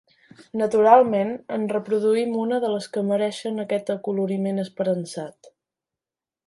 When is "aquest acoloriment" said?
3.67-4.63